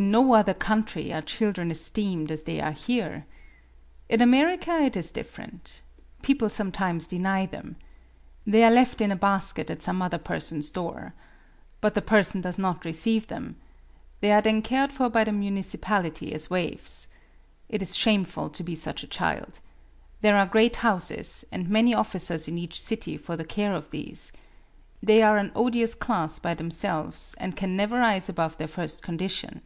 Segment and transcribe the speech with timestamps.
[0.00, 3.26] In no other country are children esteemed as they are here.
[4.08, 5.80] In America it is different.
[6.22, 7.74] People sometimes deny them.
[8.46, 11.14] They are left in a basket at some other person's door.
[11.80, 13.56] But the person does not receive them.
[14.20, 17.08] They are then cared for by the municipality as waifs.
[17.68, 19.58] It is shameful to be such a child.
[20.20, 24.30] There are great houses and many officers in each city for the care of these.
[25.02, 29.60] They are an odious class by themselves, and can never rise above their first condition."